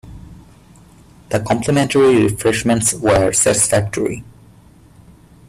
The 1.29 1.39
complimentary 1.41 2.23
refreshments 2.23 2.91
were 2.91 3.31
satisfactory. 3.33 4.23